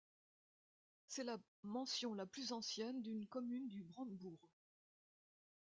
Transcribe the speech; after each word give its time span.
C'est 1.05 1.23
la 1.23 1.37
mention 1.61 2.15
la 2.15 2.25
plus 2.25 2.53
ancienne 2.53 3.03
d'une 3.03 3.27
commune 3.27 3.67
du 3.67 3.83
Brandebourg. 3.83 4.49